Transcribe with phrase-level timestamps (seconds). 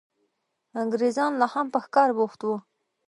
[0.81, 2.55] انګرېزان لا هم په ښکار بوخت وو.